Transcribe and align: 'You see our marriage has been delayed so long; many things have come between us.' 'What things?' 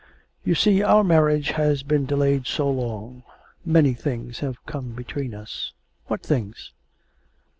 'You 0.43 0.55
see 0.55 0.81
our 0.81 1.03
marriage 1.03 1.51
has 1.51 1.83
been 1.83 2.07
delayed 2.07 2.47
so 2.47 2.67
long; 2.67 3.21
many 3.63 3.93
things 3.93 4.39
have 4.39 4.65
come 4.65 4.93
between 4.93 5.35
us.' 5.35 5.73
'What 6.07 6.23
things?' 6.23 6.71